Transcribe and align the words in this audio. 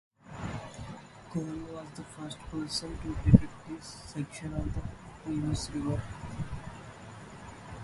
Cole 1.29 1.43
was 1.69 1.85
the 1.95 2.01
first 2.03 2.39
person 2.49 2.97
to 3.03 3.13
depict 3.31 3.53
this 3.69 3.85
section 3.85 4.51
of 4.55 4.73
the 4.73 4.81
Genesee 5.27 5.73
River. 5.73 6.01